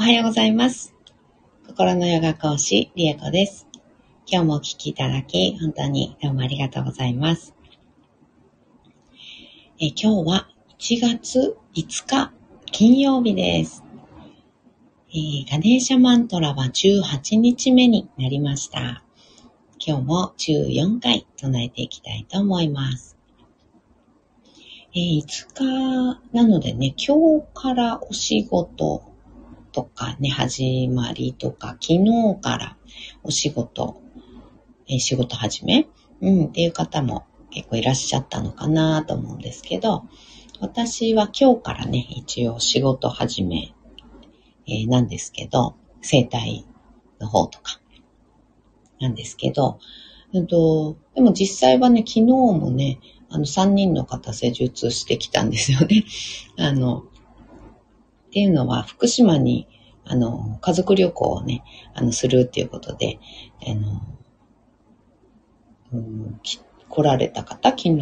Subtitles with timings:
[0.00, 0.94] おはようございます。
[1.66, 3.68] 心のヨガ講師、リエコです。
[4.26, 7.54] 今日もお聴きいただき、本当にどうもありがとうございます。
[9.78, 12.32] え今日は1月5日、
[12.72, 13.84] 金曜日です。
[15.10, 19.04] えー、ガネーシャマントラは18日目になりました。
[19.86, 23.18] 今日も14回唱えていきたいと思います。
[24.94, 29.09] えー、5日なのでね、今日からお仕事
[29.72, 32.76] とかね、始まりとか、昨日から
[33.22, 34.00] お仕事、
[34.88, 35.86] え、仕事始め、
[36.20, 40.04] うん、っていう方も結構いらっしゃったのかなと思うんですけど、
[40.60, 43.74] 私は今日からね、一応仕事始め、
[44.66, 46.66] えー、なんですけど、生体
[47.18, 47.80] の方とか、
[49.00, 49.78] なんですけど、
[50.32, 53.00] うんと、でも実際はね、昨日もね、
[53.30, 56.04] あの、3人の方施術してきたんですよね。
[56.58, 57.04] あの、
[58.30, 59.66] っていうのは、福島に、
[60.04, 63.18] あの、家族旅行をね、あの、するっていうことで、
[63.66, 64.02] あの、
[65.92, 66.40] うん、
[66.88, 68.00] 来られた方、昨日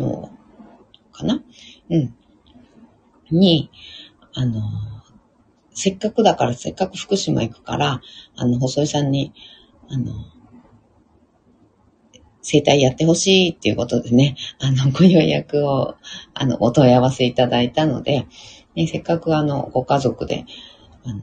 [1.13, 1.43] かな？
[1.91, 2.15] うん。
[3.31, 3.71] に、
[4.35, 4.61] あの、
[5.73, 8.03] せっかくだから、せっかく福島行くから、
[8.37, 9.33] あの、細井さんに、
[9.89, 10.13] あの、
[12.43, 15.97] 生体やってほしいっていうことでね、あの、ご予約を、
[16.35, 18.27] あの、お問い合わせいただいたので、
[18.79, 20.45] ね、せっかくあの、ご家族で、
[21.05, 21.21] あの、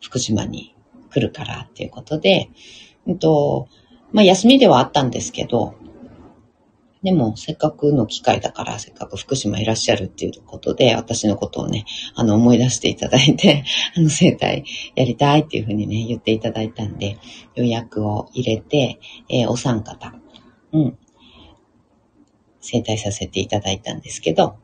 [0.00, 0.74] 福島に
[1.12, 2.50] 来るからっていうことで、
[3.06, 3.68] うんと、
[4.10, 5.76] まあ、休みではあったんですけど、
[7.04, 11.84] でも、せっかくの機会だから、せっかく福島いらっしゃるっていうことで、私のことをね、
[12.16, 13.64] あの、思い出していただいて、
[13.96, 14.64] あの、生体
[14.96, 17.18] やりたいっていうふうにね、言っていただいたんで、
[17.54, 20.12] 予約を入れて、えー、お三方、
[20.72, 20.98] うん、
[22.60, 24.56] 生体させていただいたんですけど、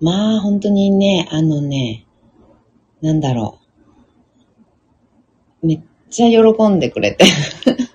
[0.00, 2.06] まあ、本当にね、あのね、
[3.00, 3.58] なんだろ
[5.62, 5.66] う。
[5.66, 7.24] めっちゃ喜んでくれて。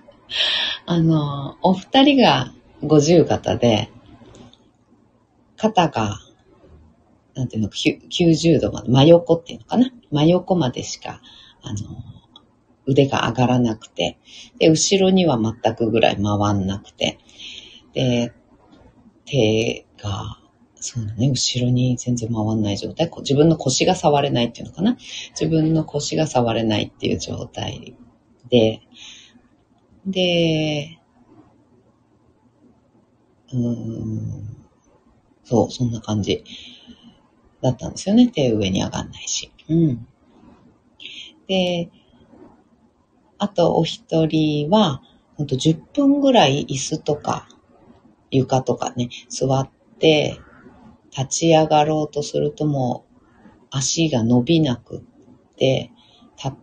[0.86, 2.54] あの、お二人が
[2.84, 3.90] 五十肩で、
[5.56, 6.20] 肩が、
[7.36, 9.92] なんていうの、90度まで、真横っていうのかな？
[10.12, 11.22] 真横までしか、
[11.62, 11.78] あの、
[12.86, 14.18] 腕が上がらなくて、
[14.60, 17.18] で、後ろには全くぐらい回んなくて、
[17.94, 18.34] で、
[19.26, 20.43] 手が、
[20.86, 23.10] そうだね、後ろに全然回んない状態。
[23.20, 24.98] 自分の腰が触れないっていうのかな。
[25.30, 27.96] 自分の腰が触れないっていう状態
[28.50, 28.82] で、
[30.06, 31.00] で、
[33.54, 34.58] うーん、
[35.46, 36.44] そう、そんな感じ
[37.62, 38.28] だったんですよね。
[38.28, 39.54] 手上に上がんないし。
[39.70, 40.06] うん。
[41.48, 41.90] で、
[43.38, 45.02] あとお一人は、
[45.38, 47.48] ほんと10分ぐらい椅子とか
[48.32, 50.42] 床とかね、座って
[51.18, 53.14] 立ち上がろうとするともう
[53.70, 55.02] 足が伸びなくっ
[55.56, 55.92] て、
[56.38, 56.56] た、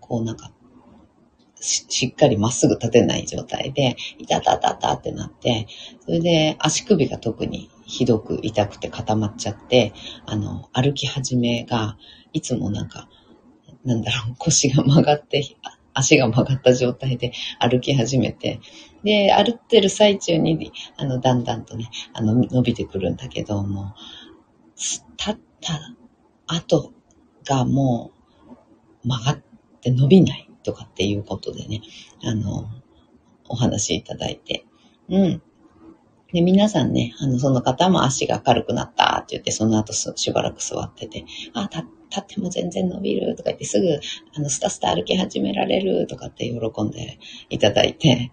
[0.00, 0.52] こうなんか、
[1.60, 5.66] ししっかりまっすぐ立てない状態で、いたたたたってなって、
[6.00, 9.92] それで足首が特にひどく痛くて固まっちゃって、
[10.24, 11.98] あの、歩き始めが、
[12.32, 13.08] いつもなんか、
[13.84, 15.42] なんだろう、腰が曲がって、
[16.00, 18.60] 足が曲がった状態で歩き始めて、
[19.04, 23.94] で、歩ってる最中に、あの、だんだんとね、あの、伸びてくるんだけども、
[24.76, 25.96] 立った
[26.46, 26.92] 後
[27.44, 28.12] がも
[29.04, 29.42] う曲がっ
[29.80, 31.82] て伸びないとかっていうことでね、
[32.22, 32.68] あの、
[33.48, 34.64] お話いただいて、
[35.08, 35.42] うん。
[36.32, 41.24] で、皆さんね、あの、その方も足が軽くなったって言って、その後しばらく座ってて、
[41.54, 44.00] あ、立っ立っても全然伸びるとか言って、すぐ、
[44.34, 48.32] あの、スタスタ歩き始められるとかって喜んでいただいて、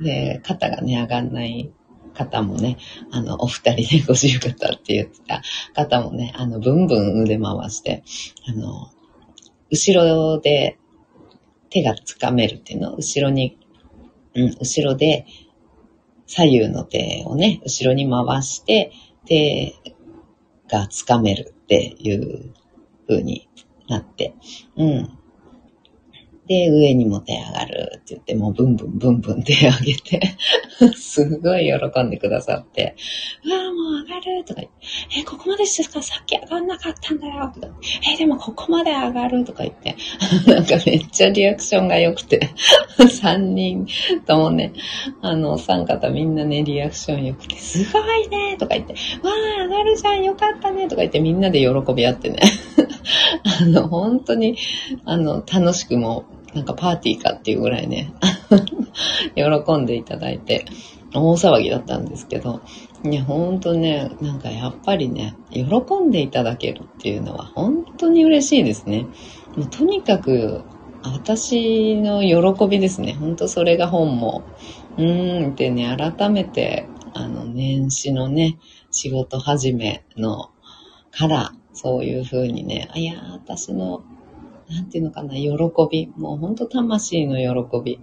[0.00, 1.72] で、肩がね、上がんない
[2.14, 2.78] 方もね、
[3.10, 5.42] あの、お二人でご自由方って言ってた
[5.74, 8.02] 方もね、あの、ブンブン腕回して、
[8.48, 8.90] あの、
[9.70, 10.78] 後ろで
[11.70, 13.58] 手がつかめるっていうのを、後ろに、
[14.34, 15.26] うん、後ろで
[16.26, 18.92] 左右の手をね、後ろに回して、
[19.26, 19.74] 手
[20.68, 22.54] がつかめるっていう
[23.08, 23.48] 風に
[23.88, 24.34] なって、
[24.76, 25.18] うん。
[26.48, 27.92] で、上にも手上がる。
[27.96, 30.36] って言って、もうブンブンブンブン手上げて。
[30.94, 32.94] すごい喜んでくださって、
[33.44, 34.44] うわあ、もう上がる。
[34.44, 37.50] とか言って、え、ここまでしてかさっき上がんなかったんだよ。
[37.52, 37.68] とか、
[38.12, 39.44] え、でもここまで上がる。
[39.44, 39.96] とか言って、
[40.46, 42.50] なんかめっちゃリアクションが良くて、
[42.98, 43.86] 3人
[44.26, 44.72] ともね、
[45.22, 48.56] あの、お三方みんなね、リアクション良くて、すごいね。
[48.56, 48.92] とか言って、
[49.22, 50.84] わあ、上がるじゃん、よかったね。
[50.84, 52.38] とか言ってみんなで喜び合ってね、
[53.60, 54.56] あの、本当に、
[55.04, 56.24] あの、楽しくも
[56.54, 58.12] なんかパーティーかっていうぐらいね、
[59.36, 60.64] 喜んでいただいて、
[61.14, 62.60] 大騒ぎだったんですけど、
[63.04, 65.64] いや、ほんとね、なんかやっぱりね、喜
[66.02, 69.06] んでいただけるっていうのは本当当に嬉しいですね。
[69.56, 70.62] もうとにかく、
[71.02, 73.16] 私の喜びですね。
[73.18, 74.42] 本当それが本も。
[74.98, 78.58] うーんってね、改めて、あの、年始のね、
[78.90, 80.50] 仕事始めの、
[81.10, 84.02] から、そういう風にね、いや、私の、
[84.70, 85.50] なんていうのかな、喜
[85.90, 86.10] び。
[86.16, 88.00] もう本当魂の喜び。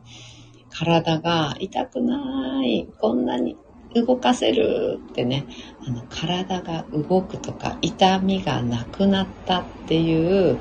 [0.70, 3.58] 体が痛くない、こんなに
[3.96, 5.46] 動かせるってね、
[5.88, 10.60] あの体が動くとか痛みがなくなったっていう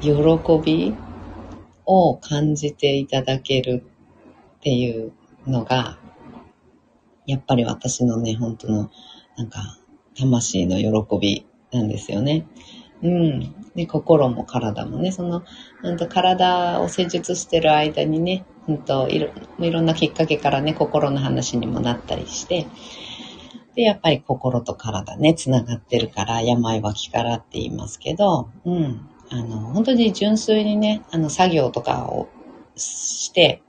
[0.00, 0.12] 喜
[0.64, 0.94] び
[1.84, 3.84] を感じていただける
[4.56, 5.12] っていう
[5.46, 5.98] のが、
[7.26, 8.90] やっぱり私のね、本当の、
[9.36, 9.78] なんか、
[10.16, 12.46] 魂の喜びなんですよね。
[13.02, 13.54] うん。
[13.74, 15.42] で、心も体もね、その、
[15.82, 22.66] うんと体を施術してる間にね、うんといろ、いろんなきっかけからね、心の話にもなったりして、
[23.74, 29.08] で、やっぱり心と体ね、つながってるから、病は気からって言いますけど、うん。
[29.30, 32.28] あの、本当に純粋にね、あの、作業とかを
[32.76, 33.62] して、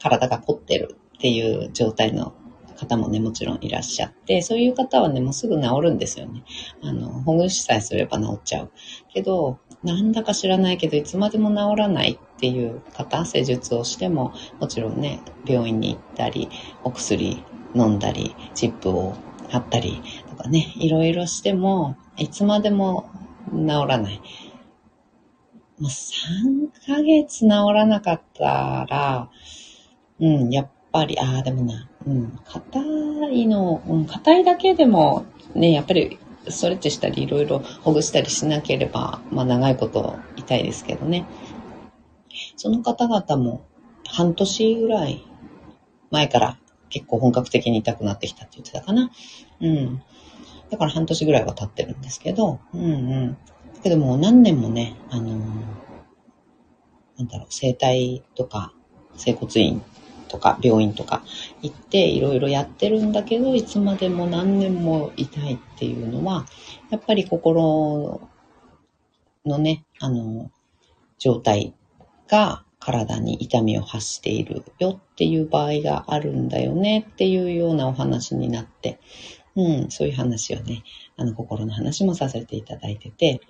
[0.00, 2.34] 体が凝ってるっていう状態の
[2.74, 6.44] 方もね、もちろんいらっしゃって、そういう方はね、もうすぐ治るんですよね。
[6.82, 8.72] あの、ほぐしさえすれば治っちゃう。
[9.12, 16.48] けど、なんだか知らないけど、いつまでも治らないっていう方、施術をしても、もちろんね、病院に行ったり、
[16.82, 17.42] お薬
[17.74, 19.14] 飲んだり、チップを
[19.48, 23.10] 貼ったりとかね、いろいろしても、いつまでも
[23.52, 24.20] 治らない。
[25.78, 29.30] もう3ヶ月治らなかったら、
[30.20, 32.80] うん、やっぱり、ああ、でもな、うん、硬
[33.30, 35.24] いの、うん、硬いだけでも、
[35.54, 36.18] ね、やっぱり
[36.48, 41.26] ストレッチしたりいろいろほぐしたりしなければ、まあ長いこと痛いですけどね。
[42.56, 43.64] その方々も
[44.06, 45.24] 半年ぐらい
[46.10, 46.58] 前から
[46.90, 49.10] 結構本格的に痛くなってきたって言ってたかな。
[49.60, 50.02] うん。
[50.70, 53.36] だから半年ぐらいは経ってるんですけど、うんうん。
[53.82, 55.34] けども何年もね、あのー、
[57.18, 58.72] なんだろう、整体とか、
[59.16, 59.82] 整骨院
[60.34, 61.22] とか病院とか
[61.62, 66.46] 行っていろいろやってるんだけど、いつまでも何年も痛いっていうのは、
[66.90, 68.20] やっぱり心
[69.46, 70.50] のね、あの、
[71.18, 71.72] 状態
[72.26, 78.98] が体に痛みを発しているよっていう場合があるんだよねっていうようなお話になって、
[79.54, 80.82] うん、そういう話をね、
[81.16, 83.40] あの、心の話もさせていただいてて、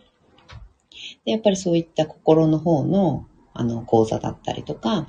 [1.25, 5.09] で、やっぱりそういった心の方の、あの、講座だったりとか、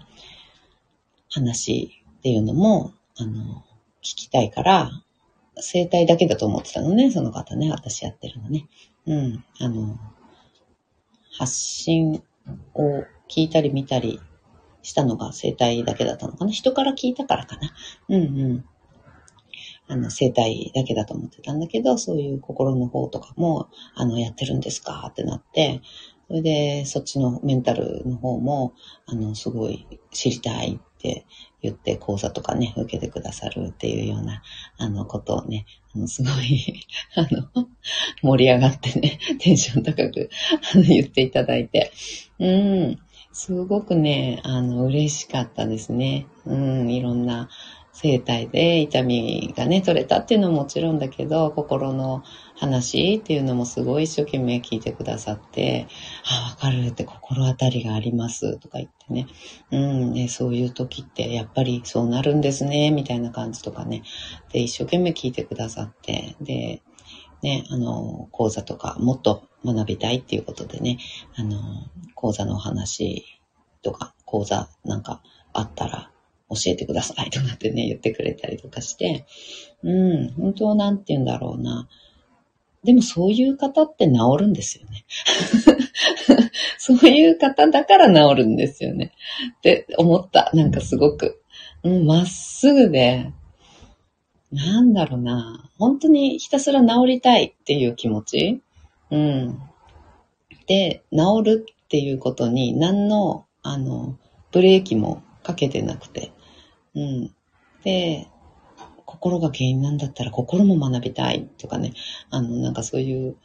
[1.36, 3.66] 話っていうのも、あの、
[4.02, 4.90] 聞きたいから、
[5.58, 8.68] 生態だけだと思ってたのね、その方ね、私やってるのね。
[9.06, 10.00] うん、あの、
[11.38, 12.24] 発信
[12.74, 14.20] を聞いたり見たり
[14.82, 16.52] したのが生態だけだったのかな。
[16.52, 17.74] 人から聞いたからかな。
[18.10, 18.66] うんうん。
[19.88, 25.82] あの、生態だけだと思ってたんだけど、そういう心の方とかも、あの、やってるんですかってなって、
[26.28, 28.74] それで、そっちのメンタルの方も、
[29.06, 30.80] あの、すごい知りたい
[31.12, 31.26] って
[31.62, 34.44] 言って講座とかね、受けてくださるっていうような、
[34.78, 35.66] あの、ことをね、
[35.96, 36.86] あの、すごい
[37.16, 37.68] あの、
[38.22, 40.30] 盛り上がってね、 テンション高く、
[40.74, 41.92] あの、言っていただいて、
[42.40, 43.00] うん、
[43.32, 46.28] すごくね、あの、嬉しかったですね。
[46.46, 47.50] うん、いろんな
[47.98, 52.24] 生態で痛みがね、取れたっていうのももちろんだけど、心の
[52.58, 55.88] 話っていうのもすごい一生懸命聞いてくださって、
[56.26, 59.28] あ、わかるって心当たりがありますとか言ってね。
[59.72, 64.04] うん、ね、そういう時ってやっぱりそうなるんですね、みたいな感じとかね。
[64.52, 66.84] で、一生懸命聞いてくださって、で、
[67.44, 70.98] ね、あの、講座とかもっと学びたいっていうことでね、
[71.38, 71.62] あの、
[72.14, 73.24] 講座のお話
[73.82, 75.22] とか、講座なんか
[75.54, 76.12] あったら
[76.50, 79.26] 教えてください とかってね、言ってくれたりとかして、
[79.84, 81.88] うん、本当なんて言うんだろうな。
[82.84, 85.06] でもそういう方って治るんですよね。
[86.78, 89.12] そういう方だから治るんですよね。
[89.58, 90.52] って思った。
[90.54, 91.42] なんかすごく。
[91.84, 93.32] うん、まっすぐで、
[94.52, 95.70] なんだろうな。
[95.80, 98.62] 本当にひたすら治りたいっていう気持ち。
[99.10, 99.60] うん。
[100.68, 104.18] で、治るっていうことに何の、あの、
[104.52, 106.32] ブレーキもかけてなくて。
[106.96, 107.36] うん。
[107.84, 108.28] で、
[109.06, 111.94] 心が原因なんだったら心も学びたいとかね、
[112.30, 113.36] あの、なんかそういう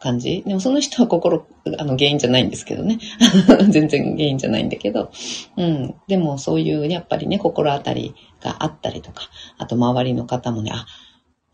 [0.00, 0.42] 感じ。
[0.46, 1.46] でもその人は心、
[1.78, 2.98] あの、原因じゃないんですけどね。
[3.70, 5.10] 全然原因じゃないんだけど。
[5.56, 5.94] うん。
[6.06, 10.86] でもそういう、やっぱりね、心当たりがあったりとか、あと周りの方もね、あ、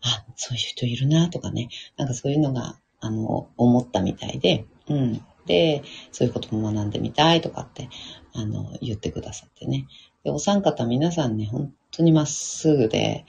[0.01, 5.21] あ、そういう人いるなとかね、なんかそういうのが、あの、思ったみたいで、うん。
[5.45, 7.89] で、そういうことも学んでみたいとかって、
[8.33, 9.87] あの、言ってくださってね。
[10.23, 13.25] で、お三方皆さんね、本当にまっすぐで、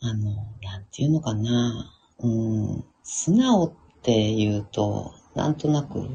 [0.00, 0.30] あの、
[0.62, 1.92] なんていうのかな。
[2.18, 3.72] うん、素直っ
[4.02, 6.08] て言うと、なんとなく、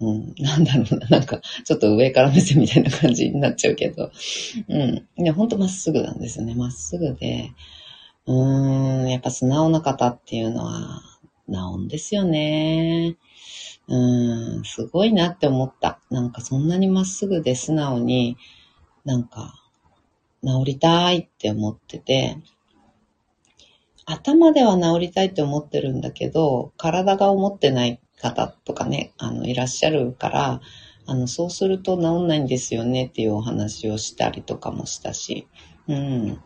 [0.00, 4.10] うん、なんだろうな、 なんか、ちょっと上から目線みたいな感じになっちゃうけど、
[4.68, 5.08] うん。
[5.16, 6.54] いや、ほんとまっすぐなんですよね。
[6.54, 7.52] まっすぐで、
[8.26, 11.00] うーん、やっぱ素直な方っていうのは、
[11.48, 13.16] 治んですよね。
[13.88, 16.00] うん、すごいなって思った。
[16.10, 18.36] なんかそんなにまっすぐで素直に、
[19.04, 19.54] なんか、
[20.42, 22.36] 治りたいって思ってて、
[24.04, 30.60] 頭では治りたいって思ってるんだけど、体が思ってない方とかね、あの、いらっしゃるから、
[31.06, 35.48] あの、そうすると治んないんですよねっていうお話をしたりとかもしたし、
[35.88, 36.40] うん。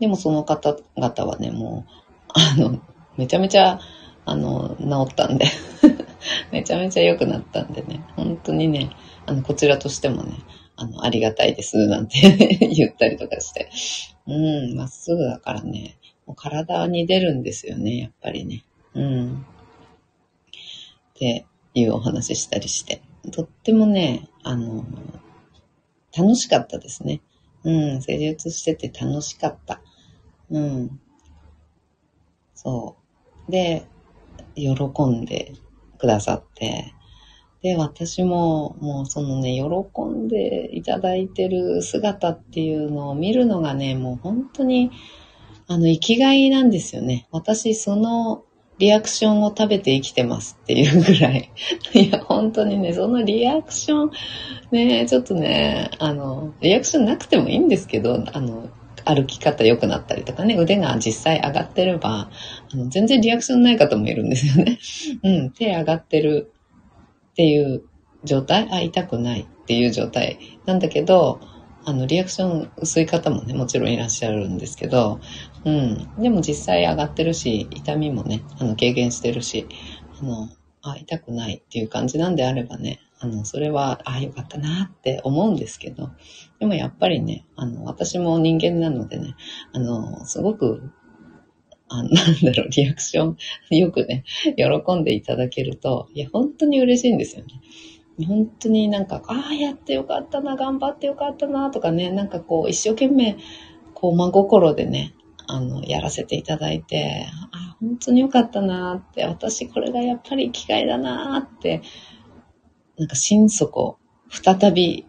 [0.00, 1.92] でもその方々はね、もう、
[2.34, 2.80] あの、
[3.16, 3.80] めちゃめちゃ、
[4.24, 5.46] あの、治ったんで
[6.52, 8.90] めちゃめちゃ良くなったんでね、本当にね、
[9.26, 10.38] あの、こちらとしてもね、
[10.76, 12.18] あの、ありがたいです、なんて
[12.74, 13.70] 言ったりとかして。
[14.26, 18.64] うん、まっすぐだからね、もう体に出るんですよね、やっぱりね。
[18.94, 19.34] うん。
[19.34, 19.36] っ
[21.14, 23.02] ていうお話ししたりして。
[23.30, 24.84] とってもね、あの、
[26.16, 27.20] 楽しかったですね。
[27.64, 29.80] うん、施術してて楽しかった。
[30.50, 31.00] うん。
[32.54, 32.96] そ
[33.48, 33.50] う。
[33.50, 33.86] で、
[34.54, 34.72] 喜
[35.06, 35.54] んで
[36.04, 36.94] くださって、
[37.62, 44.90] で、私も、もうそのね、喜んでいただいてる姿っていうのを見るのがね、もう本当に、
[45.66, 47.26] あの、生きがいなんですよね。
[47.30, 48.44] 私、その
[48.78, 51.50] リアクションを食べて生きてますっていうぐらい。
[51.94, 54.10] いや、本当にね、そのリアクション、
[54.70, 58.68] ね、ちょっとね、あの、リアクションなくてもいいんですけど、あの、
[59.04, 62.30] 歩き方良くなったりとかね、腕が実際上がってれば、
[62.72, 64.78] あの全然リアクションない方もいるんですよね。
[65.22, 66.52] うん、手上がってる
[67.32, 67.82] っていう
[68.24, 71.40] 状態、あ、痛くないっていう状態なんだけど、
[71.86, 75.20] あの、リアクション薄い方もね、もちろんいらっしゃるんですけど、
[75.64, 76.08] うん。
[76.18, 79.66] でも実際上がってるし、痛みもね、あの、軽減してるし、
[80.20, 80.48] あの、
[80.82, 86.10] あ、痛くないっていう感じなんであればね、あの、それは、ああ、よかったなって思うんですけど、
[86.60, 89.34] でもやっぱりね、あの、私も人間なのでね、
[89.72, 90.92] あの、すごく、
[91.88, 93.36] あ なんだろう、リアクション、
[93.78, 94.24] よくね、
[94.58, 98.26] 喜んでいただけると、いや、本当に嬉しいんですよね。
[98.26, 103.38] 本当になんか、ああ、やってよかったな、頑張ってよかったな、とかね、なんかこう、一生懸命、
[103.94, 105.14] こう、真心でね、
[105.46, 111.80] あの、やらせていただいて、あ、本当によかったなって、私これがやっぱり機会だなって、
[112.98, 113.98] なんか心底、
[114.30, 115.06] 再び、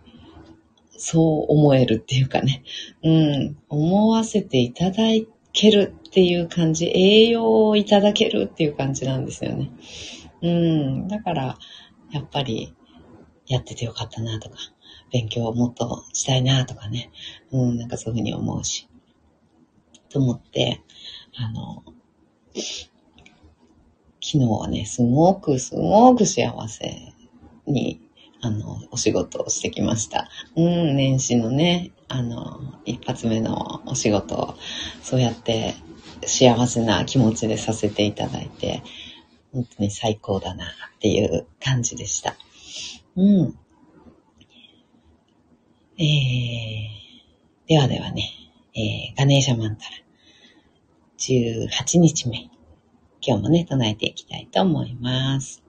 [0.98, 2.64] そう思えるっていうかね、
[3.04, 5.04] うん、思わせていただ
[5.52, 9.72] けるっていう感じ、栄養をいただけるっていう感じなんですよね。
[10.42, 11.58] うん、だから、
[12.12, 12.74] やっぱり、
[13.48, 14.58] やっててよかったなとか、
[15.12, 17.12] 勉強をもっとしたいなとかね、
[17.52, 18.88] うん、なんかそういうふうに思うし、
[20.10, 20.82] と思って、
[21.36, 21.84] あの、
[24.22, 27.14] 昨日はね、すごくすごく幸せ
[27.68, 28.02] に、
[28.42, 30.30] あの、お仕事をしてきました。
[30.56, 34.56] うん、年始のね、あの、一発目のお仕事を、
[35.02, 35.76] そうやって
[36.26, 38.84] 幸せな気持ちでさせていただいて、
[39.52, 40.68] 本当に最高だなっ
[41.00, 42.36] ていう感じでした。
[43.16, 43.58] うん。
[45.98, 48.30] えー、ではではね、
[48.76, 49.90] えー、ガネーシャマンタラ、
[51.18, 52.50] 18日目、
[53.26, 55.65] 今日もね、唱えていきたいと思います。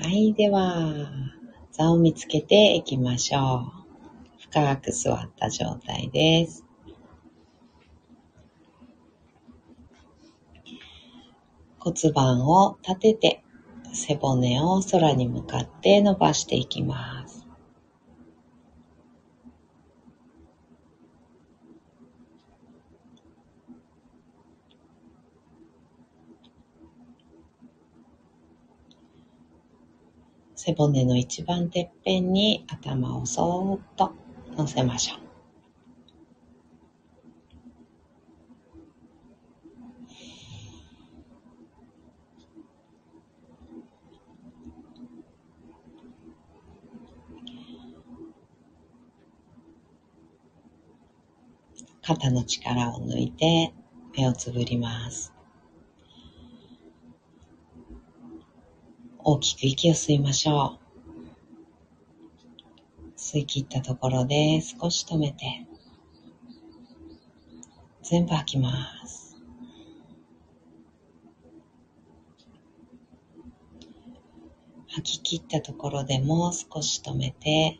[0.00, 1.10] はい、では、
[1.72, 4.48] 座を見つけていきましょう。
[4.48, 6.64] 深く座った状態です。
[11.80, 13.42] 骨盤を立てて
[13.92, 17.27] 背骨を空に向かって伸ばしていきます。
[30.60, 34.12] 背骨の一番てっぺんに頭をそーっと
[34.56, 35.18] 乗せましょう。
[52.02, 53.72] 肩の力を抜いて
[54.16, 55.37] 目をつぶります。
[59.30, 60.78] 大きく息を吸いましょ
[63.14, 63.18] う。
[63.18, 65.66] 吸い切ったところで少し止めて、
[68.02, 68.72] 全部吐きま
[69.06, 69.36] す。
[74.86, 77.78] 吐き切ったところでもう少し止めて、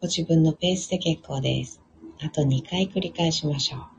[0.00, 1.80] ご自分のペースで結構です。
[2.24, 3.95] あと2回繰り返しましょう。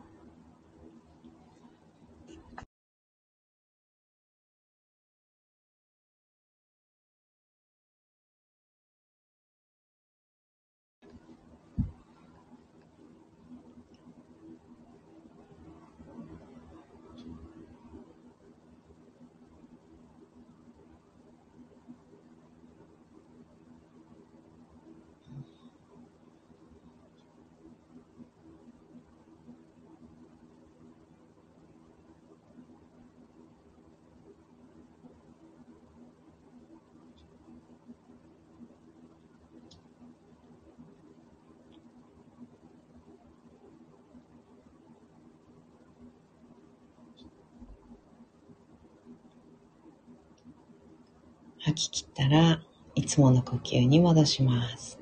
[51.59, 52.61] 吐き切ったら
[52.95, 54.99] いつもの呼吸に戻します。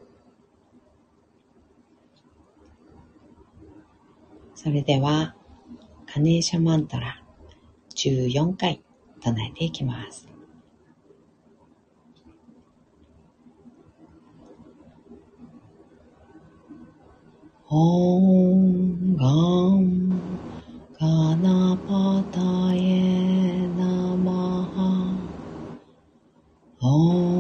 [4.53, 5.35] それでは、
[6.11, 7.21] カネーシャマントラ
[7.95, 8.81] 14回
[9.21, 10.27] 唱えていきます。
[17.67, 18.24] オン
[26.95, 27.34] オ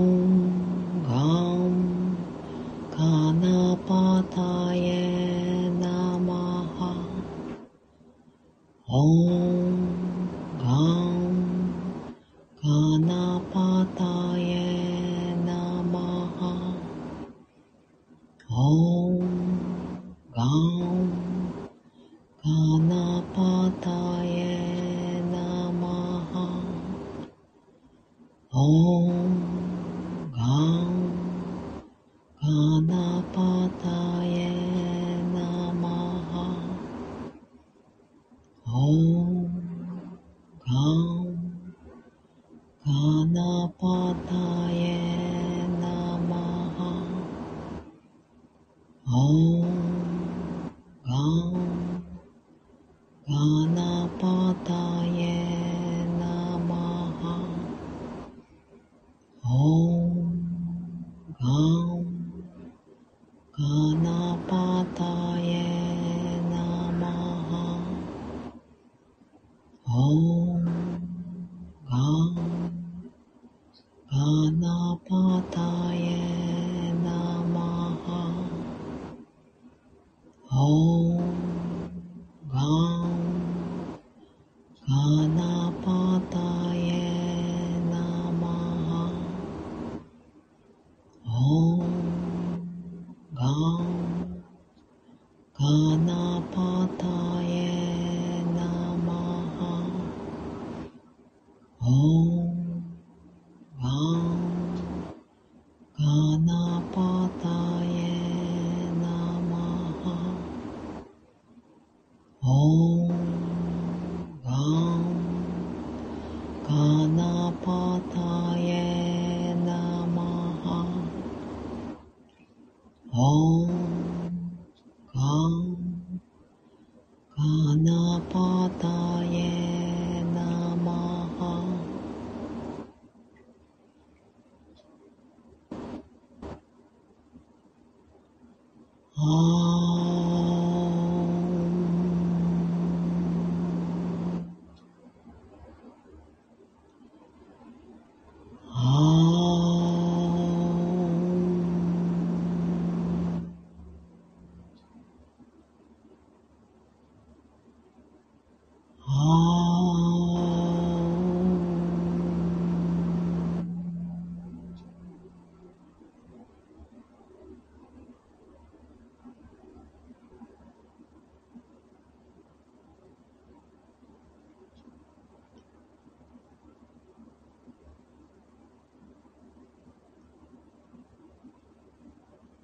[49.17, 49.54] Oh.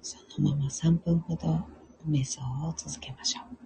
[0.02, 1.66] そのまま3分ほど
[2.08, 3.61] 瞑想を続けましょう。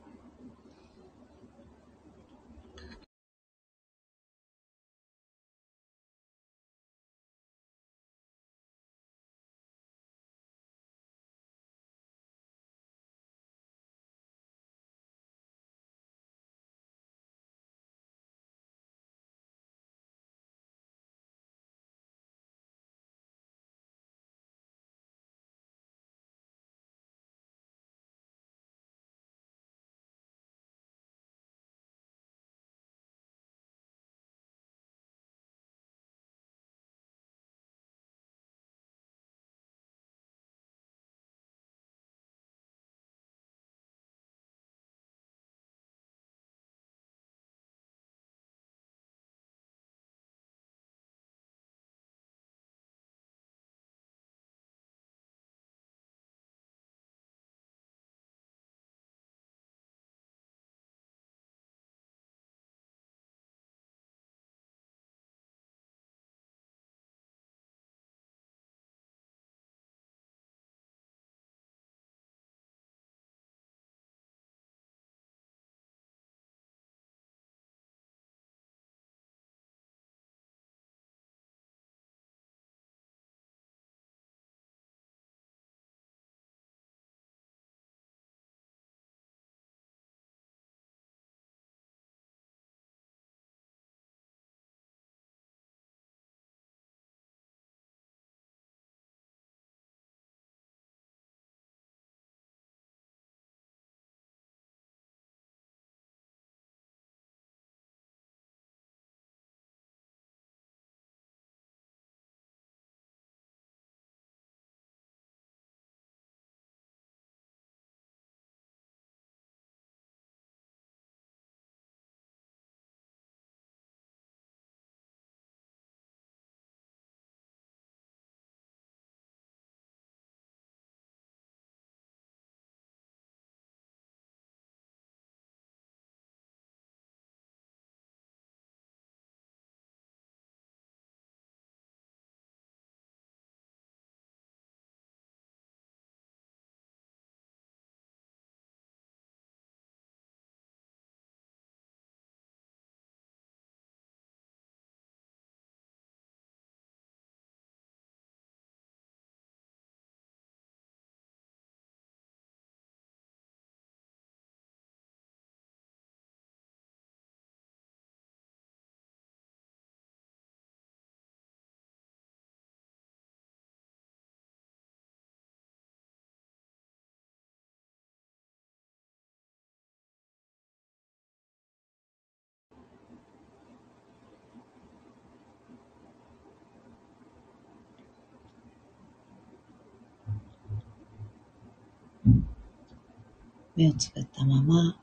[193.77, 194.97] 目をつぶったまま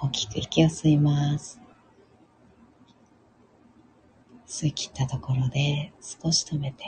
[0.00, 1.60] 大きく息を吸います。
[4.46, 6.84] 吸い切ったところで少し止めて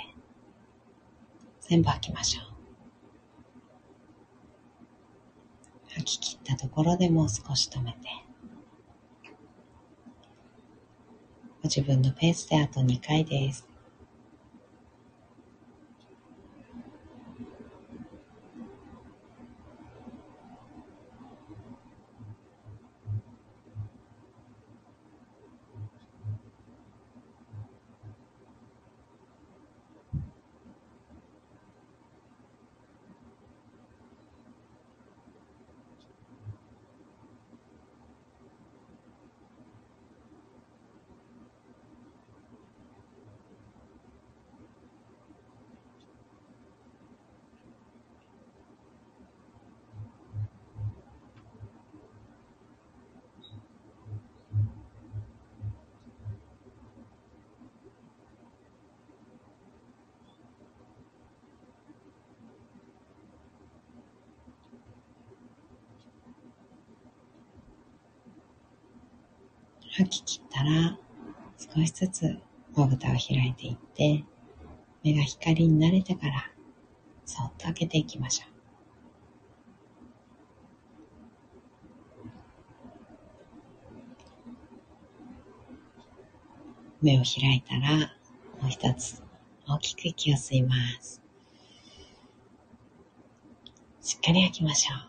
[1.61, 2.45] 全部吐きましょう。
[5.91, 7.99] 吐き切ったところでもう少し止めて
[11.63, 13.69] ご自分のペースであと2回です。
[69.99, 70.97] 吐き切ったら
[71.59, 72.39] 少しずつ
[72.77, 74.25] まぶたを開いていって
[75.03, 76.53] 目が光に慣れてから
[77.25, 78.59] そっと開けていきましょう。
[87.03, 87.97] 目を開いたら
[88.61, 89.21] もう一つ
[89.67, 91.21] 大きく息を吸います。
[94.01, 95.08] しっかり吐きましょう。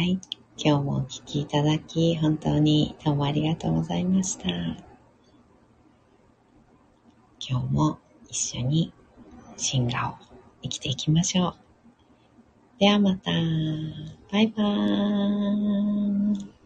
[0.00, 0.18] はい。
[0.56, 4.48] 今日もお聴きいただき、本当にどうもありがとうございました。
[4.48, 4.80] 今
[7.38, 8.94] 日も一緒に
[9.58, 10.24] 進化を
[10.62, 11.54] 生きていきましょう。
[12.78, 13.30] ではまた。
[14.32, 16.59] バイバーイ。